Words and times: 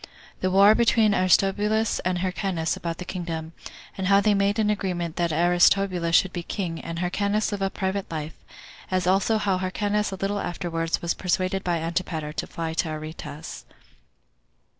The 0.39 0.49
War 0.49 0.73
Between 0.73 1.13
Aristobulus 1.13 1.99
And 1.99 2.17
Hyrcanus 2.17 2.75
About 2.75 2.97
The 2.97 3.05
Kingdom; 3.05 3.53
And 3.95 4.07
How 4.07 4.19
They 4.19 4.33
Made 4.33 4.59
Anagreement 4.59 5.15
That 5.17 5.31
Aristobulus 5.31 6.15
Should 6.15 6.33
Be 6.33 6.41
King, 6.41 6.79
And 6.81 6.97
Hyrcanus 6.97 7.51
Live 7.51 7.61
A 7.61 7.69
Private 7.69 8.09
Life; 8.09 8.33
As 8.89 9.05
Also 9.05 9.37
How 9.37 9.59
Hyrcanus 9.59 10.09
A 10.11 10.15
Little 10.15 10.39
Afterward 10.39 10.97
Was 11.03 11.13
Persuaded 11.13 11.63
By 11.63 11.77
Antipater 11.77 12.33
To 12.33 12.47
Fly 12.47 12.73
To 12.73 12.89
Aretas. 12.89 13.63